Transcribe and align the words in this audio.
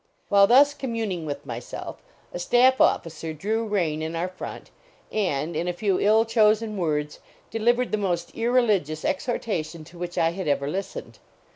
While 0.29 0.47
210 0.47 0.55
LAUREL 0.55 0.63
AND 0.63 0.67
CYPRESS 0.67 0.73
thus 0.73 0.81
communing 0.81 1.25
with 1.27 1.45
myself, 1.45 2.03
a 2.33 2.39
staff 2.39 2.81
officer 2.81 3.33
drew 3.33 3.67
rein 3.67 4.01
in 4.01 4.15
our 4.15 4.29
front, 4.29 4.71
and, 5.11 5.55
in 5.55 5.67
a 5.67 5.73
few 5.73 5.99
ill 5.99 6.25
ch 6.25 6.37
words, 6.37 7.19
delivered 7.51 7.91
the 7.91 7.99
most 7.99 8.33
irreligious 8.33 9.03
exhorta 9.03 9.63
tion 9.63 9.83
to 9.83 9.99
which 9.99 10.17
I 10.17 10.31
had 10.31 10.47
ever 10.47 10.67
listened. 10.67 11.19